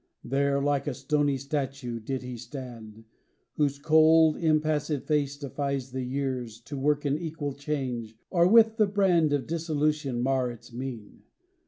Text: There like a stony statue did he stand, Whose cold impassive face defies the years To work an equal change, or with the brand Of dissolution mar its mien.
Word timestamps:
There 0.23 0.59
like 0.59 0.87
a 0.87 0.95
stony 0.95 1.37
statue 1.37 1.99
did 1.99 2.23
he 2.23 2.35
stand, 2.35 3.03
Whose 3.57 3.77
cold 3.77 4.35
impassive 4.35 5.03
face 5.05 5.37
defies 5.37 5.91
the 5.91 6.01
years 6.01 6.59
To 6.61 6.75
work 6.75 7.05
an 7.05 7.19
equal 7.19 7.53
change, 7.53 8.15
or 8.31 8.47
with 8.47 8.77
the 8.77 8.87
brand 8.87 9.31
Of 9.31 9.45
dissolution 9.45 10.19
mar 10.19 10.49
its 10.49 10.73
mien. 10.73 11.21